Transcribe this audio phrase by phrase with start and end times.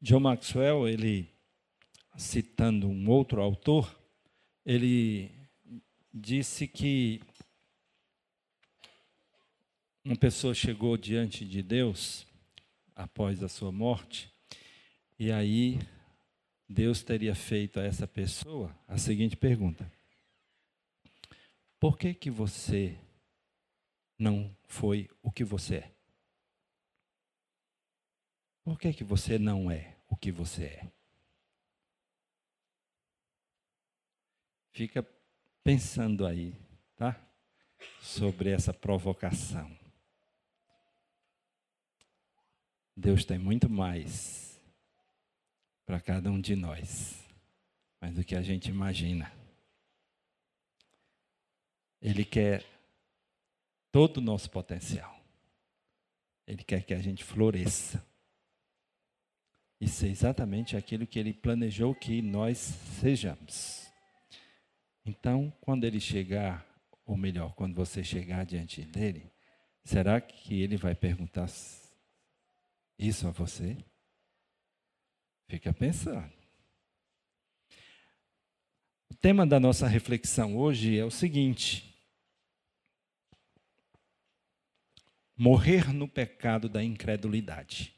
[0.00, 1.28] John Maxwell, ele
[2.16, 3.98] citando um outro autor,
[4.64, 5.30] ele
[6.12, 7.20] disse que
[10.04, 12.26] uma pessoa chegou diante de Deus
[12.94, 14.30] após a sua morte,
[15.18, 15.78] e aí
[16.68, 19.90] Deus teria feito a essa pessoa a seguinte pergunta:
[21.80, 22.98] Por que que você
[24.18, 25.95] não foi o que você é?
[28.66, 30.92] Por que que você não é o que você é?
[34.72, 35.06] Fica
[35.62, 36.52] pensando aí,
[36.96, 37.16] tá?
[38.02, 39.70] Sobre essa provocação.
[42.96, 44.60] Deus tem muito mais
[45.86, 47.24] para cada um de nós,
[48.00, 49.32] mais do que a gente imagina.
[52.02, 52.64] Ele quer
[53.92, 55.20] todo o nosso potencial.
[56.44, 58.04] Ele quer que a gente floresça.
[59.80, 62.58] Isso é exatamente aquilo que ele planejou que nós
[63.00, 63.86] sejamos.
[65.04, 66.66] Então, quando ele chegar,
[67.04, 69.30] ou melhor, quando você chegar diante dele,
[69.84, 71.48] será que ele vai perguntar
[72.98, 73.76] isso a você?
[75.48, 76.32] Fica pensando.
[79.08, 81.96] O tema da nossa reflexão hoje é o seguinte:
[85.36, 87.95] morrer no pecado da incredulidade.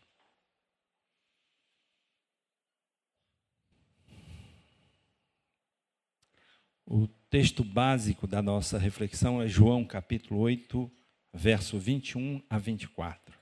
[6.90, 10.90] O texto básico da nossa reflexão é João capítulo 8,
[11.34, 13.38] verso 21 a 24,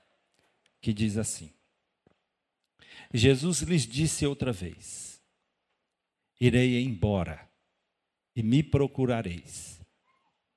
[0.81, 1.49] que diz assim:
[3.13, 5.23] Jesus lhes disse outra vez:
[6.41, 7.49] Irei embora
[8.35, 9.79] e me procurareis,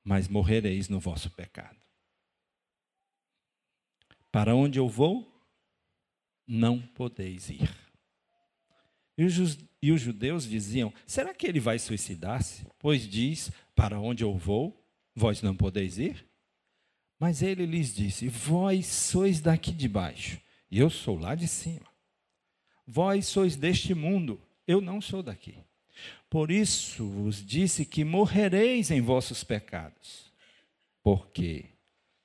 [0.03, 1.79] mas morrereis no vosso pecado.
[4.33, 5.33] Para onde eu vou,
[6.45, 7.71] não podeis ir.
[9.21, 12.67] E os, judeus diziam: será que ele vai suicidar-se?
[12.79, 14.83] Pois diz: Para onde eu vou,
[15.15, 16.27] vós não podeis ir?
[17.19, 21.85] Mas ele lhes disse: Vós sois daqui de baixo, e eu sou lá de cima.
[22.87, 25.55] Vós sois deste mundo, eu não sou daqui.
[26.31, 30.33] Por isso vos disse que morrereis em vossos pecados.
[31.03, 31.67] Porque,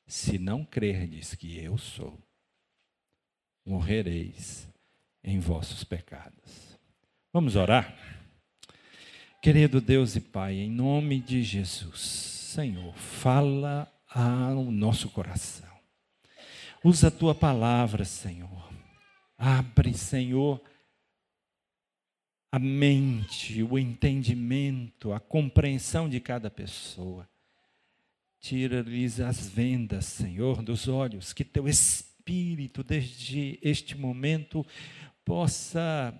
[0.07, 2.17] se não crerdes que eu sou,
[3.65, 4.65] morrereis
[5.21, 6.74] em vossos pecados.
[7.35, 7.93] Vamos orar?
[9.41, 15.69] Querido Deus e Pai, em nome de Jesus, Senhor, fala ao nosso coração.
[16.81, 18.71] Usa a tua palavra, Senhor.
[19.37, 20.61] Abre, Senhor,
[22.49, 27.27] a mente, o entendimento, a compreensão de cada pessoa.
[28.39, 34.65] Tira-lhes as vendas, Senhor, dos olhos, que teu espírito, desde este momento,
[35.25, 36.17] possa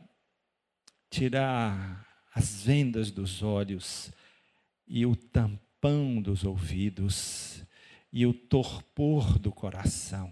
[1.10, 4.12] tirar as vendas dos olhos
[4.88, 7.64] e o tampão dos ouvidos
[8.12, 10.32] e o torpor do coração,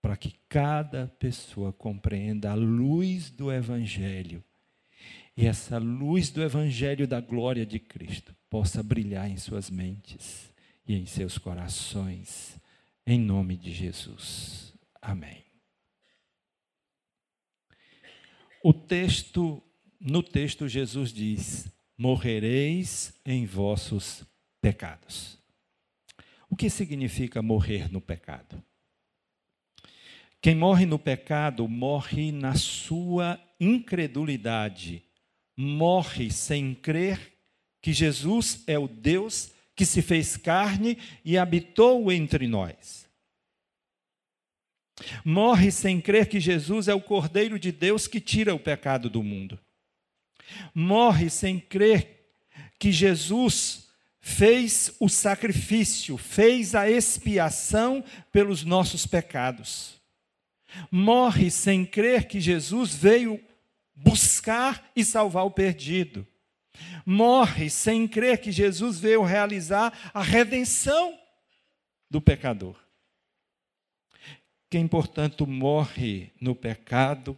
[0.00, 4.44] para que cada pessoa compreenda a luz do Evangelho
[5.40, 10.52] e essa luz do Evangelho da glória de Cristo possa brilhar em suas mentes
[10.86, 12.60] e em seus corações,
[13.06, 14.74] em nome de Jesus.
[15.00, 15.42] Amém.
[18.62, 19.62] O texto
[20.00, 24.24] no texto, Jesus diz: morrereis em vossos
[24.60, 25.38] pecados.
[26.48, 28.62] O que significa morrer no pecado?
[30.40, 35.04] Quem morre no pecado morre na sua incredulidade,
[35.54, 37.34] morre sem crer
[37.82, 43.06] que Jesus é o Deus que se fez carne e habitou entre nós.
[45.24, 49.22] Morre sem crer que Jesus é o Cordeiro de Deus que tira o pecado do
[49.22, 49.58] mundo
[50.74, 52.20] morre sem crer
[52.78, 53.88] que Jesus
[54.20, 60.00] fez o sacrifício, fez a expiação pelos nossos pecados.
[60.90, 63.42] Morre sem crer que Jesus veio
[63.94, 66.26] buscar e salvar o perdido.
[67.04, 71.18] Morre sem crer que Jesus veio realizar a redenção
[72.08, 72.76] do pecador.
[74.70, 77.36] Quem, portanto, morre no pecado,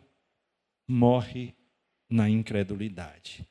[0.86, 1.54] morre
[2.12, 3.46] na incredulidade.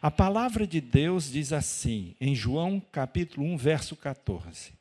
[0.00, 4.72] A palavra de Deus diz assim, em João capítulo 1, verso 14: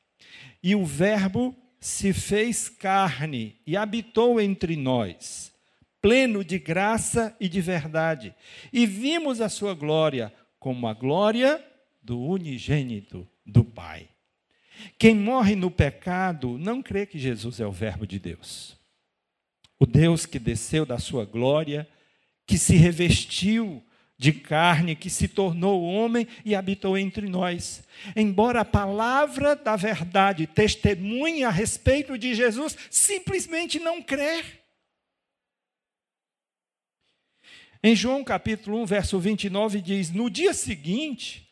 [0.62, 5.52] E o Verbo se fez carne e habitou entre nós,
[6.02, 8.34] pleno de graça e de verdade,
[8.72, 11.64] e vimos a sua glória como a glória
[12.02, 14.08] do unigênito do Pai.
[14.98, 18.78] Quem morre no pecado não crê que Jesus é o Verbo de Deus.
[19.80, 21.88] O Deus que desceu da sua glória
[22.48, 23.84] que se revestiu
[24.18, 27.84] de carne, que se tornou homem e habitou entre nós.
[28.16, 34.64] Embora a palavra da verdade testemunhe a respeito de Jesus, simplesmente não crer.
[37.84, 41.48] Em João capítulo 1, verso 29 diz: No dia seguinte,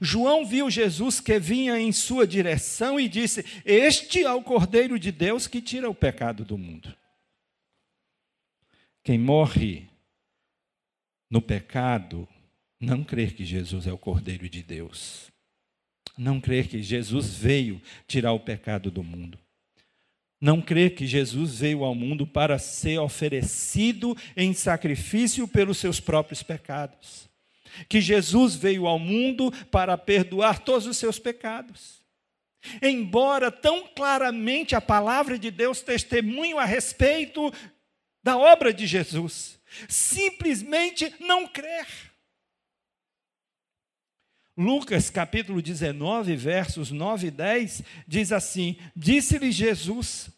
[0.00, 5.10] João viu Jesus que vinha em sua direção e disse: Este é o Cordeiro de
[5.10, 6.94] Deus que tira o pecado do mundo.
[9.02, 9.88] Quem morre
[11.28, 12.28] no pecado,
[12.78, 15.30] não crer que Jesus é o Cordeiro de Deus.
[16.16, 19.38] Não crer que Jesus veio tirar o pecado do mundo.
[20.40, 26.42] Não crer que Jesus veio ao mundo para ser oferecido em sacrifício pelos seus próprios
[26.42, 27.28] pecados.
[27.88, 32.02] Que Jesus veio ao mundo para perdoar todos os seus pecados.
[32.80, 37.52] Embora tão claramente a palavra de Deus testemunhe a respeito
[38.22, 39.58] da obra de Jesus,
[39.88, 41.86] simplesmente não crer.
[44.56, 50.30] Lucas capítulo 19, versos 9 e 10, diz assim: Disse-lhe Jesus: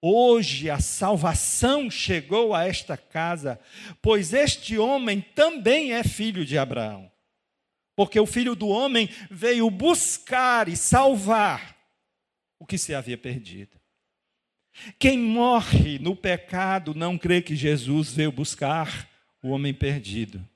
[0.00, 3.60] Hoje a salvação chegou a esta casa,
[4.02, 7.10] pois este homem também é filho de Abraão.
[7.94, 11.76] Porque o filho do homem veio buscar e salvar
[12.58, 13.81] o que se havia perdido.
[14.98, 19.08] Quem morre no pecado não crê que Jesus veio buscar
[19.42, 20.46] o homem perdido,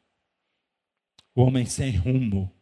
[1.34, 2.52] o homem sem rumo,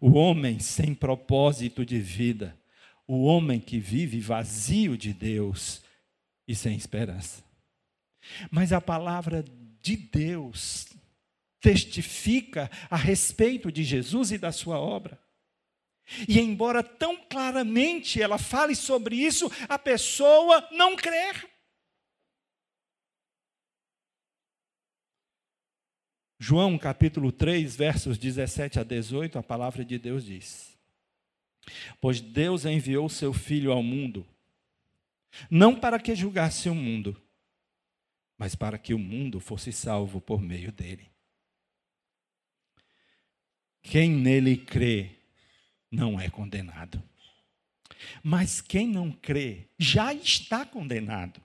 [0.00, 2.58] o homem sem propósito de vida,
[3.06, 5.82] o homem que vive vazio de Deus
[6.46, 7.44] e sem esperança.
[8.50, 9.44] Mas a palavra
[9.80, 10.88] de Deus
[11.60, 15.20] testifica a respeito de Jesus e da sua obra.
[16.28, 21.48] E embora tão claramente ela fale sobre isso, a pessoa não crer.
[26.38, 30.76] João capítulo 3, versos 17 a 18, a palavra de Deus diz:
[32.00, 34.26] Pois Deus enviou seu Filho ao mundo,
[35.48, 37.16] não para que julgasse o mundo,
[38.36, 41.08] mas para que o mundo fosse salvo por meio dele.
[43.80, 45.21] Quem nele crê,
[45.92, 47.02] não é condenado.
[48.22, 51.40] Mas quem não crê já está condenado,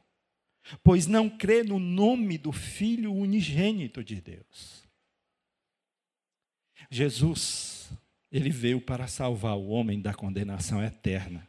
[0.83, 4.87] pois não crê no nome do Filho unigênito de Deus.
[6.89, 7.91] Jesus,
[8.31, 11.47] ele veio para salvar o homem da condenação eterna,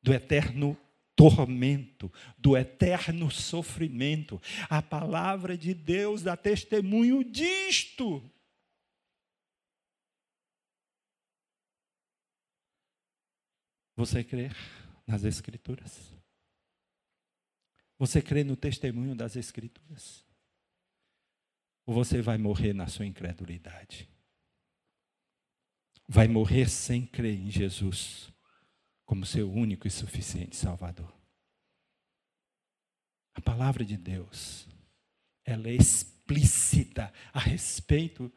[0.00, 0.78] do eterno
[1.16, 4.40] tormento, do eterno sofrimento.
[4.70, 8.22] A palavra de Deus dá testemunho disto.
[14.00, 14.48] Você crê
[15.06, 16.10] nas Escrituras?
[17.98, 20.24] Você crê no testemunho das Escrituras?
[21.84, 24.08] Ou você vai morrer na sua incredulidade?
[26.08, 28.32] Vai morrer sem crer em Jesus
[29.04, 31.14] como seu único e suficiente Salvador.
[33.34, 34.66] A palavra de Deus,
[35.44, 38.32] ela é explícita a respeito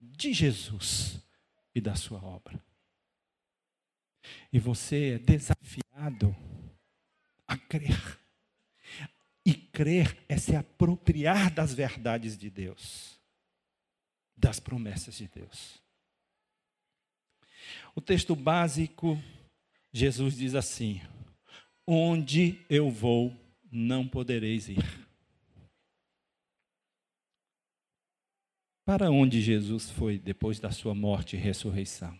[0.00, 1.20] de Jesus
[1.74, 2.64] e da sua obra.
[4.52, 6.34] E você é desafiado
[7.46, 8.18] a crer.
[9.44, 13.20] E crer é se apropriar das verdades de Deus,
[14.36, 15.82] das promessas de Deus.
[17.94, 19.20] O texto básico,
[19.92, 21.00] Jesus diz assim:
[21.86, 23.34] Onde eu vou,
[23.70, 25.04] não podereis ir.
[28.84, 32.18] Para onde Jesus foi depois da sua morte e ressurreição?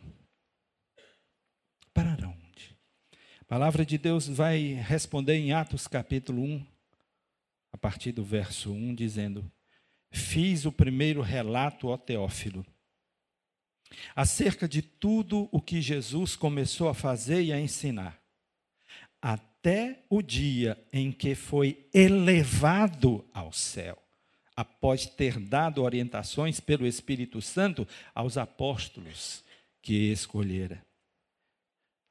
[1.94, 2.76] Para onde?
[3.40, 6.66] A palavra de Deus vai responder em Atos capítulo 1,
[7.72, 9.50] a partir do verso 1, dizendo:
[10.10, 12.66] Fiz o primeiro relato ao Teófilo,
[14.14, 18.20] acerca de tudo o que Jesus começou a fazer e a ensinar,
[19.22, 23.96] até o dia em que foi elevado ao céu,
[24.56, 29.44] após ter dado orientações pelo Espírito Santo aos apóstolos
[29.80, 30.83] que escolhera.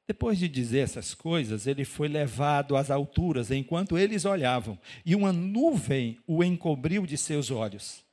[0.06, 5.32] Depois de dizer essas coisas, ele foi levado às alturas enquanto eles olhavam, e uma
[5.32, 8.04] nuvem o encobriu de seus olhos.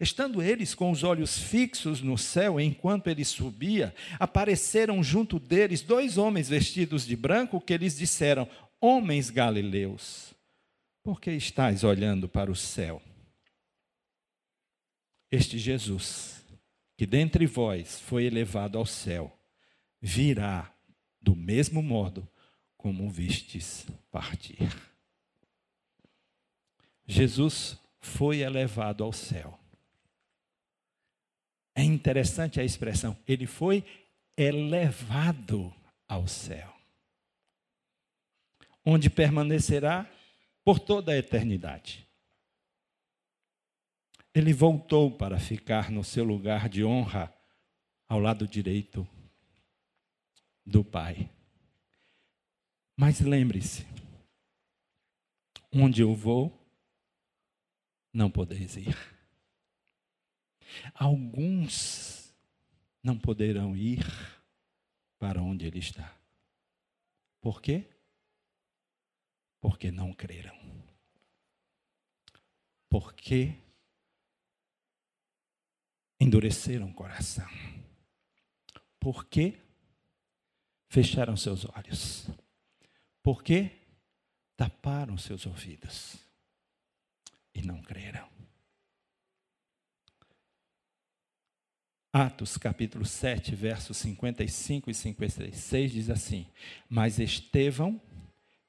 [0.00, 6.18] Estando eles com os olhos fixos no céu enquanto ele subia, apareceram junto deles dois
[6.18, 8.48] homens vestidos de branco que lhes disseram:
[8.80, 10.34] Homens galileus,
[11.02, 13.00] por que estáis olhando para o céu?
[15.30, 16.44] Este Jesus,
[16.96, 19.32] que dentre vós foi elevado ao céu,
[20.00, 20.72] virá
[21.28, 22.26] do mesmo modo
[22.74, 24.74] como vistes partir.
[27.06, 29.60] Jesus foi elevado ao céu.
[31.74, 33.84] É interessante a expressão, ele foi
[34.38, 35.70] elevado
[36.08, 36.74] ao céu,
[38.82, 40.10] onde permanecerá
[40.64, 42.08] por toda a eternidade.
[44.34, 47.30] Ele voltou para ficar no seu lugar de honra
[48.08, 49.06] ao lado direito
[50.68, 51.30] do Pai.
[52.94, 53.86] Mas lembre-se,
[55.72, 56.52] onde eu vou,
[58.12, 58.94] não podeis ir.
[60.94, 62.34] Alguns
[63.02, 64.04] não poderão ir
[65.18, 66.14] para onde ele está.
[67.40, 67.88] Por quê?
[69.60, 70.56] Porque não creram.
[72.90, 73.54] Porque
[76.20, 77.48] endureceram o coração.
[79.00, 79.67] Porque
[80.88, 82.26] fecharam seus olhos.
[83.22, 83.70] Porque
[84.56, 86.16] taparam seus ouvidos
[87.54, 88.28] e não creram.
[92.10, 96.46] Atos capítulo 7, versos 55 e 56 diz assim:
[96.88, 98.00] Mas Estevão,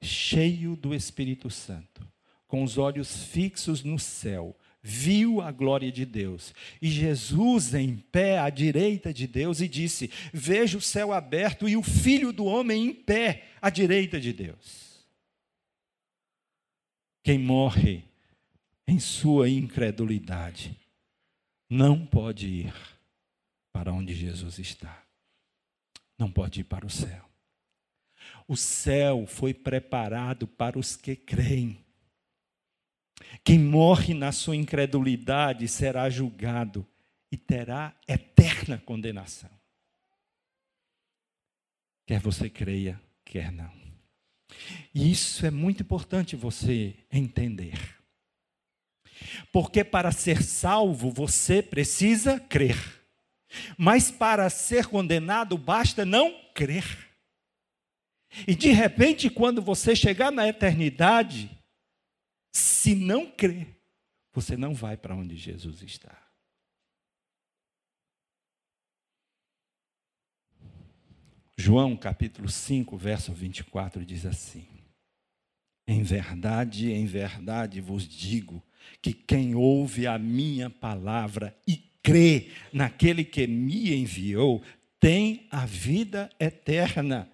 [0.02, 2.06] cheio do Espírito Santo,
[2.48, 6.54] com os olhos fixos no céu, viu a glória de Deus.
[6.82, 11.76] E Jesus em pé à direita de Deus e disse: Vejo o céu aberto e
[11.76, 14.90] o filho do homem em pé à direita de Deus.
[17.24, 18.04] Quem morre
[18.88, 20.76] em sua incredulidade
[21.70, 22.74] não pode ir
[23.72, 25.04] para onde Jesus está.
[26.18, 27.24] Não pode ir para o céu.
[28.48, 31.78] O céu foi preparado para os que creem.
[33.44, 36.88] Quem morre na sua incredulidade será julgado
[37.32, 39.50] e terá eterna condenação.
[42.06, 43.72] Quer você creia, quer não.
[44.94, 47.78] E isso é muito importante você entender.
[49.52, 52.78] Porque para ser salvo você precisa crer.
[53.78, 56.86] Mas para ser condenado basta não crer.
[58.48, 61.50] E de repente, quando você chegar na eternidade,
[62.80, 63.78] se não crer,
[64.32, 66.18] você não vai para onde Jesus está.
[71.58, 74.66] João capítulo 5, verso 24 diz assim:
[75.86, 78.64] Em verdade, em verdade vos digo
[79.02, 84.64] que quem ouve a minha palavra e crê naquele que me enviou,
[85.02, 87.30] tem a vida eterna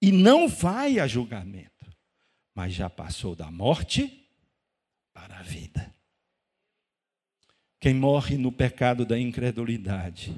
[0.00, 1.86] e não vai a julgamento,
[2.54, 4.20] mas já passou da morte
[5.22, 5.94] para a vida.
[7.78, 10.34] Quem morre no pecado da incredulidade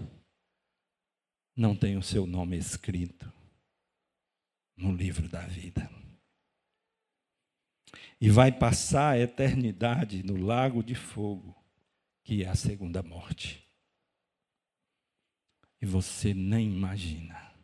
[1.57, 3.33] não tem o seu nome escrito
[4.77, 5.91] no livro da vida.
[8.21, 11.57] E vai passar a eternidade no lago de fogo,
[12.23, 13.67] que é a segunda morte.
[15.81, 17.55] E você nem imagina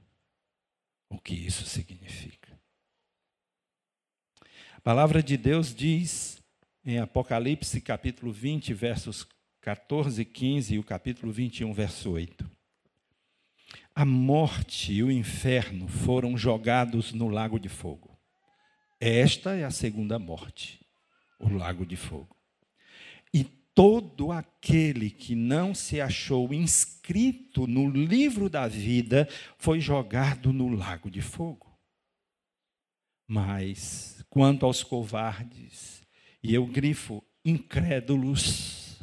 [1.11, 2.59] o que isso significa.
[4.73, 6.40] A palavra de Deus diz
[6.91, 9.27] em Apocalipse capítulo 20, versos
[9.61, 12.61] 14 e 15 e o capítulo 21, verso 8
[13.95, 18.19] a morte e o inferno foram jogados no lago de fogo.
[18.99, 20.81] Esta é a segunda morte,
[21.39, 22.35] o lago de fogo.
[23.33, 23.45] E
[23.75, 29.29] todo aquele que não se achou inscrito no livro da vida
[29.59, 31.67] foi jogado no lago de fogo.
[33.27, 36.00] Mas, quanto aos covardes,
[36.43, 39.01] e eu grifo incrédulos,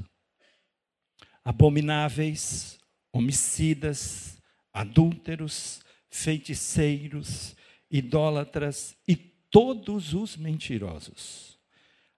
[1.44, 2.80] abomináveis,
[3.12, 4.42] homicidas,
[4.74, 7.56] adúlteros, feiticeiros,
[7.90, 11.58] idólatras e todos os mentirosos.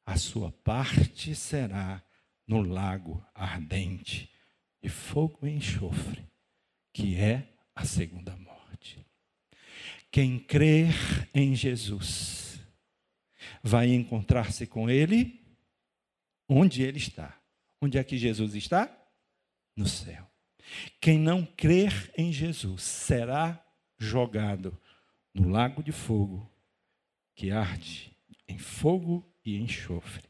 [0.06, 2.04] A sua parte será
[2.48, 4.30] no lago ardente
[4.82, 6.26] de fogo e enxofre,
[6.92, 9.06] que é a segunda morte.
[10.12, 10.90] Quem crer
[11.34, 12.49] em Jesus
[13.64, 15.40] vai encontrar-se com Ele
[16.48, 17.40] onde Ele está.
[17.82, 18.96] Onde é que Jesus está?
[19.76, 20.30] No céu.
[21.00, 23.66] Quem não crer em Jesus será
[23.98, 24.80] jogado
[25.34, 26.52] no lago de fogo
[27.36, 28.16] que arde
[28.48, 30.28] em fogo e enxofre.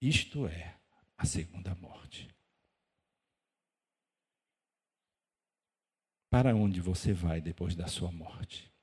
[0.00, 0.76] Isto é
[1.16, 2.28] a segunda morte.
[6.28, 8.73] Para onde você vai depois da sua morte?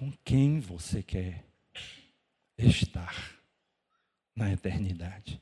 [0.00, 1.44] com quem você quer
[2.56, 3.38] estar
[4.34, 5.38] na eternidade.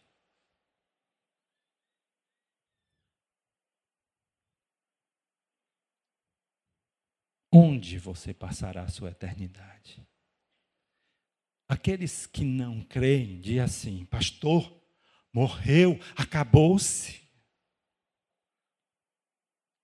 [7.52, 10.04] Onde você passará a sua eternidade?
[11.68, 14.76] Aqueles que não creem, dizem assim: Pastor,
[15.32, 17.22] morreu, acabou-se.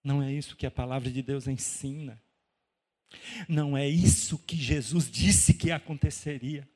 [0.02, 2.23] Não é isso que a palavra de Deus ensina.
[3.48, 6.68] Não é isso que Jesus disse que aconteceria.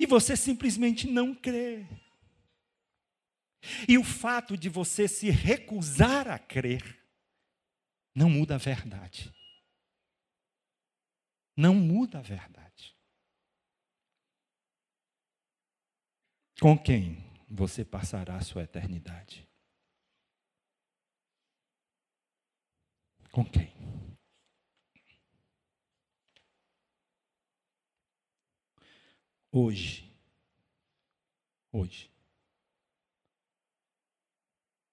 [0.00, 1.86] E você simplesmente não crê.
[3.88, 6.98] E o fato de você se recusar a crer
[8.14, 9.32] não muda a verdade.
[11.56, 12.96] Não muda a verdade.
[16.60, 19.46] Com quem você passará a sua eternidade?
[23.30, 23.75] Com quem?
[29.58, 30.04] Hoje,
[31.72, 32.10] hoje,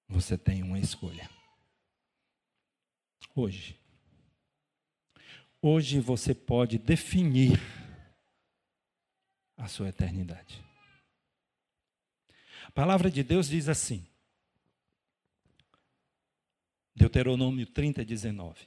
[0.08, 1.29] você tem uma escolha.
[3.36, 3.77] Hoje.
[5.62, 7.60] Hoje você pode definir
[9.58, 10.63] a sua eternidade.
[12.65, 14.08] A palavra de Deus diz assim,
[16.96, 18.65] Deuteronômio 30, 19.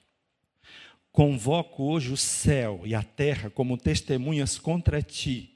[1.10, 5.55] Convoco hoje o céu e a terra como testemunhas contra ti,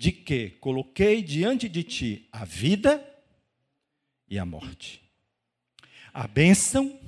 [0.00, 3.06] de que coloquei diante de ti a vida
[4.26, 5.02] e a morte,
[6.10, 6.98] a bênção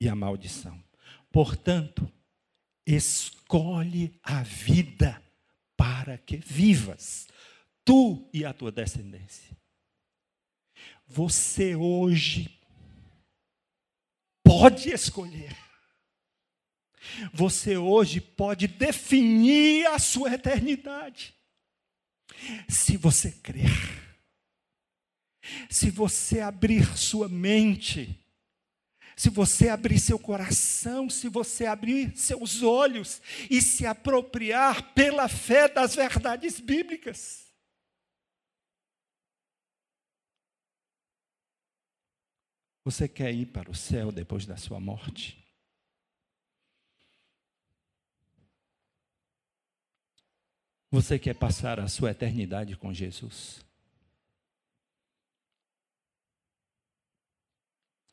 [0.00, 0.80] e a maldição.
[1.32, 2.08] Portanto,
[2.86, 5.20] escolhe a vida
[5.76, 7.26] para que vivas,
[7.84, 9.56] tu e a tua descendência.
[11.08, 12.60] Você hoje
[14.44, 15.56] pode escolher.
[17.32, 21.39] Você hoje pode definir a sua eternidade.
[22.68, 23.70] Se você crer,
[25.68, 28.18] se você abrir sua mente,
[29.16, 35.68] se você abrir seu coração, se você abrir seus olhos e se apropriar pela fé
[35.68, 37.46] das verdades bíblicas.
[42.82, 45.39] Você quer ir para o céu depois da sua morte?
[50.90, 53.64] Você quer passar a sua eternidade com Jesus?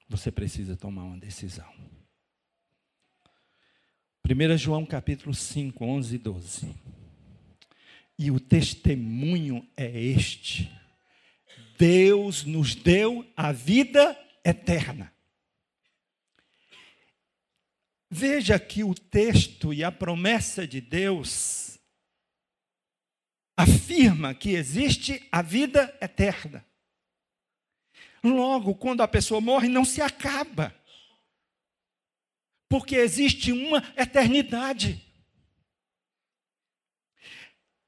[0.07, 1.73] Você precisa tomar uma decisão.
[4.23, 6.75] 1 João capítulo 5, 11 e 12.
[8.19, 10.71] E o testemunho é este:
[11.79, 15.11] Deus nos deu a vida eterna.
[18.09, 21.66] Veja que o texto e a promessa de Deus
[23.57, 26.63] afirma que existe a vida eterna.
[28.23, 30.73] Logo, quando a pessoa morre, não se acaba.
[32.69, 35.03] Porque existe uma eternidade.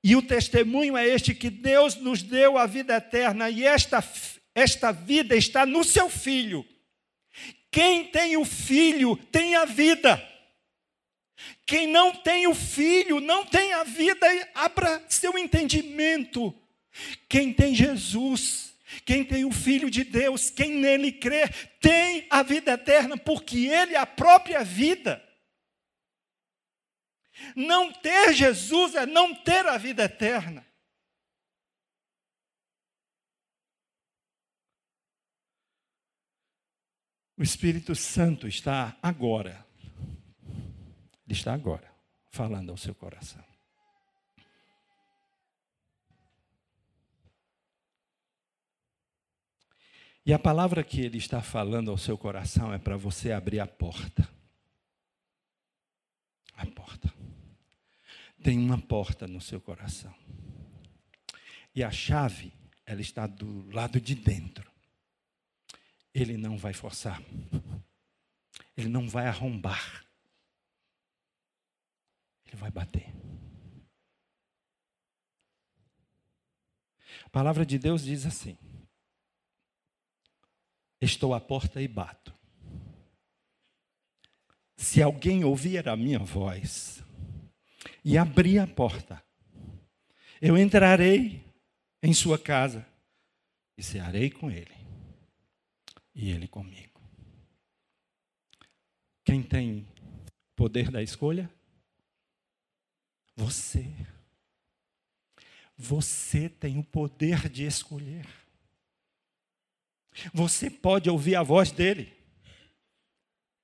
[0.04, 4.04] E o testemunho é este: que Deus nos deu a vida eterna, e esta,
[4.56, 6.66] esta vida está no seu filho.
[7.70, 10.26] Quem tem o filho tem a vida.
[11.66, 14.26] Quem não tem o filho não tem a vida.
[14.56, 16.54] Abra seu entendimento.
[17.28, 18.76] Quem tem Jesus,
[19.06, 21.48] quem tem o filho de Deus, quem nele crê,
[21.80, 25.24] tem a vida eterna, porque ele é a própria vida.
[27.56, 30.66] Não ter Jesus é não ter a vida eterna.
[37.38, 39.66] O Espírito Santo está agora,
[41.30, 41.94] ele está agora,
[42.32, 43.44] falando ao seu coração.
[50.26, 53.68] E a palavra que ele está falando ao seu coração é para você abrir a
[53.68, 54.28] porta.
[56.56, 57.14] A porta.
[58.44, 60.14] Tem uma porta no seu coração.
[61.74, 62.52] E a chave,
[62.86, 64.70] ela está do lado de dentro
[66.14, 67.22] ele não vai forçar.
[68.76, 70.06] Ele não vai arrombar.
[72.50, 73.14] Ele vai bater.
[77.26, 78.58] A palavra de Deus diz assim:
[81.00, 82.34] Estou à porta e bato.
[84.76, 87.04] Se alguém ouvir a minha voz
[88.04, 89.24] e abrir a porta,
[90.42, 91.44] eu entrarei
[92.02, 92.86] em sua casa
[93.78, 94.80] e cearei com ele
[96.20, 97.00] e Ele comigo.
[99.24, 99.88] Quem tem
[100.56, 101.50] poder da escolha?
[103.40, 103.86] Você.
[105.78, 108.28] Você tem o poder de escolher.
[110.34, 112.14] Você pode ouvir a voz dele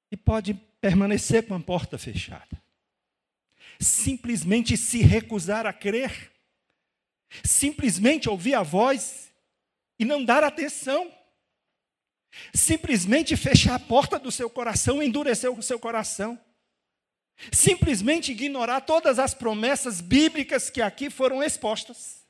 [0.09, 2.63] e pode permanecer com a porta fechada.
[3.77, 6.31] Simplesmente se recusar a crer.
[7.43, 9.29] Simplesmente ouvir a voz
[9.99, 11.13] e não dar atenção.
[12.53, 16.39] Simplesmente fechar a porta do seu coração, endurecer o seu coração.
[17.51, 22.25] Simplesmente ignorar todas as promessas bíblicas que aqui foram expostas.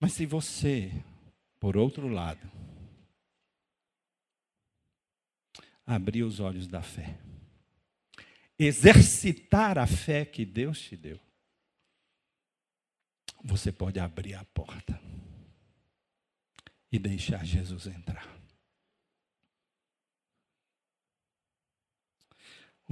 [0.00, 0.90] Mas se você,
[1.60, 2.50] por outro lado,
[5.86, 7.18] abrir os olhos da fé,
[8.58, 11.20] exercitar a fé que Deus te deu,
[13.44, 15.00] você pode abrir a porta
[16.90, 18.41] e deixar Jesus entrar.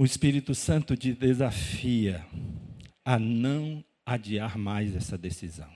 [0.01, 2.25] O Espírito Santo te desafia
[3.05, 5.71] a não adiar mais essa decisão.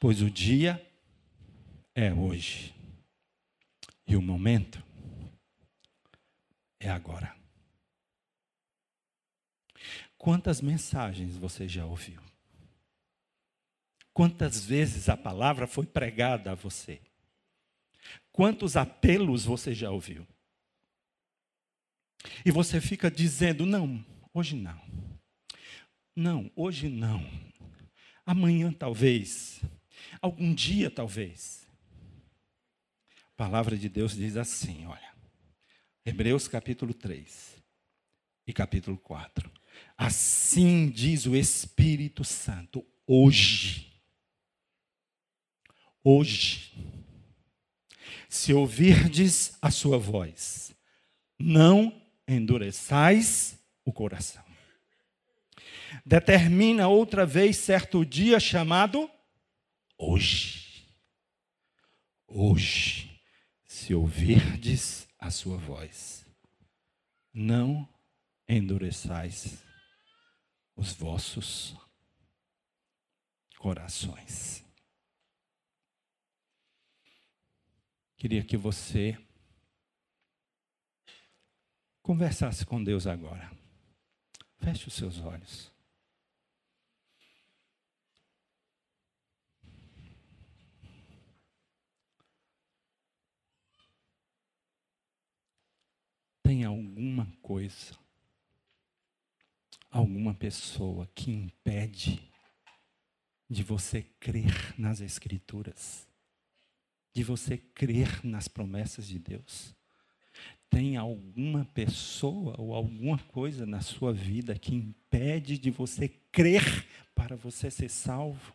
[0.00, 0.80] Pois o dia
[1.96, 2.72] é hoje.
[4.06, 4.80] E o momento
[6.78, 7.36] é agora.
[10.16, 12.22] Quantas mensagens você já ouviu?
[14.14, 17.00] Quantas vezes a palavra foi pregada a você?
[18.30, 20.24] Quantos apelos você já ouviu?
[22.44, 24.80] E você fica dizendo: não, hoje não.
[26.14, 27.24] Não, hoje não.
[28.26, 29.60] Amanhã talvez.
[30.20, 31.66] Algum dia talvez.
[33.10, 35.08] A palavra de Deus diz assim: olha.
[36.08, 37.62] Hebreus capítulo 3
[38.46, 39.50] e capítulo 4.
[39.94, 43.92] Assim diz o Espírito Santo, hoje.
[46.02, 46.72] Hoje.
[48.26, 50.74] Se ouvirdes a sua voz,
[51.38, 51.92] não
[52.28, 54.44] endureçais o coração.
[56.04, 59.10] Determina outra vez certo dia chamado
[59.96, 60.86] hoje.
[62.26, 63.20] Hoje,
[63.66, 66.26] se ouvirdes a sua voz,
[67.32, 67.88] não
[68.46, 69.64] endureçais
[70.76, 71.74] os vossos
[73.58, 74.64] corações.
[78.16, 79.16] Queria que você
[82.08, 83.52] conversasse com Deus agora.
[84.56, 85.70] Feche os seus olhos.
[96.42, 97.94] Tem alguma coisa,
[99.90, 102.26] alguma pessoa que impede
[103.50, 106.08] de você crer nas Escrituras,
[107.12, 109.77] de você crer nas promessas de Deus?
[110.70, 117.36] Tem alguma pessoa ou alguma coisa na sua vida que impede de você crer para
[117.36, 118.54] você ser salvo?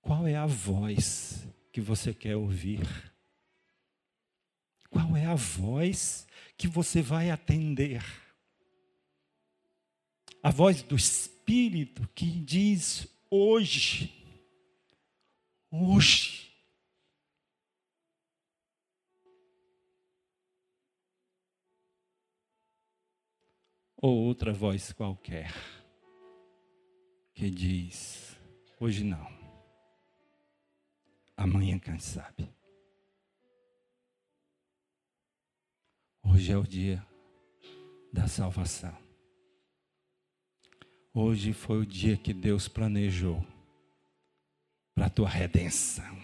[0.00, 2.80] Qual é a voz que você quer ouvir?
[4.88, 8.02] Qual é a voz que você vai atender?
[10.42, 14.12] A voz do Espírito que diz hoje,
[15.70, 16.49] hoje,
[24.00, 25.52] ou outra voz qualquer
[27.34, 28.36] que diz:
[28.78, 29.26] hoje não,
[31.36, 32.50] amanhã quem sabe.
[36.22, 37.04] Hoje é o dia
[38.12, 38.96] da salvação.
[41.12, 43.44] Hoje foi o dia que Deus planejou
[44.94, 46.18] para a tua redenção.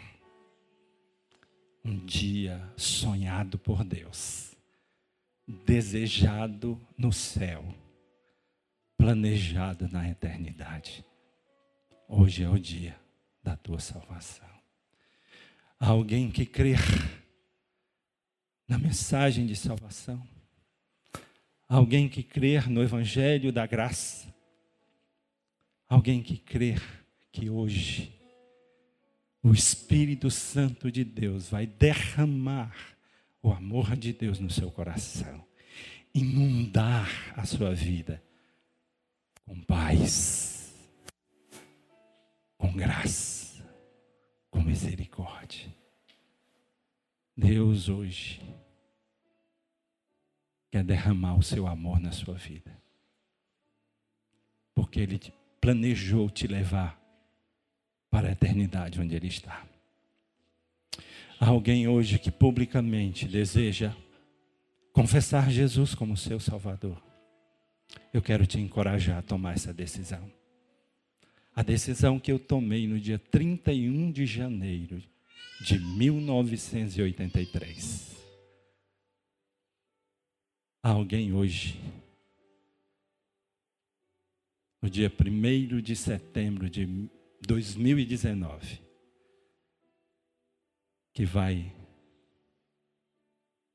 [1.85, 4.56] Um dia sonhado por Deus
[5.47, 7.65] desejado no céu,
[8.97, 11.05] planejado na eternidade.
[12.09, 12.99] Hoje é o dia
[13.43, 14.49] da tua salvação.
[15.79, 16.81] Alguém que crer
[18.67, 20.27] na mensagem de salvação.
[21.69, 24.35] Alguém que crer no evangelho da graça.
[25.89, 26.83] Alguém que crer
[27.31, 28.13] que hoje
[29.43, 32.96] o Espírito Santo de Deus vai derramar
[33.47, 35.47] o amor de Deus no seu coração,
[36.13, 38.21] inundar a sua vida
[39.45, 40.75] com paz,
[42.59, 43.65] com graça,
[44.51, 45.73] com misericórdia.
[47.37, 48.43] Deus hoje
[50.69, 52.77] quer derramar o seu amor na sua vida,
[54.75, 55.21] porque Ele
[55.61, 57.01] planejou te levar
[58.11, 59.65] para a eternidade onde Ele está.
[61.39, 63.95] Alguém hoje que publicamente deseja
[64.93, 66.97] confessar Jesus como seu Salvador.
[68.13, 70.33] Eu quero te encorajar a tomar essa decisão.
[71.55, 75.03] A decisão que eu tomei no dia 31 de janeiro
[75.61, 78.17] de 1983.
[80.83, 81.79] Há alguém hoje,
[84.81, 87.11] no dia 1 de setembro de
[87.47, 88.86] 2019,
[91.17, 91.73] que vai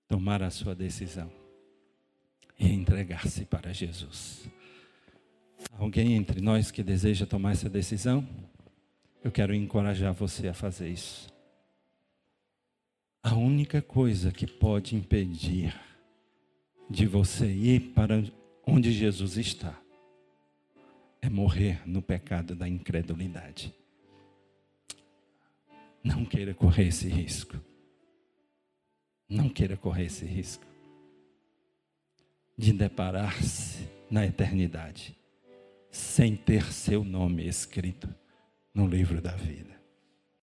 [0.07, 1.31] tomar a sua decisão
[2.59, 4.47] e entregar-se para Jesus.
[5.71, 8.29] Alguém entre nós que deseja tomar essa decisão?
[9.23, 11.33] Eu quero encorajar você a fazer isso.
[13.23, 15.75] A única coisa que pode impedir
[16.87, 18.23] de você ir para
[18.67, 19.81] onde Jesus está
[21.19, 23.73] é morrer no pecado da incredulidade.
[26.03, 27.59] Não queira correr esse risco.
[29.29, 30.65] Não queira correr esse risco
[32.57, 35.17] de deparar-se na eternidade
[35.89, 38.13] sem ter seu nome escrito
[38.73, 39.80] no livro da vida.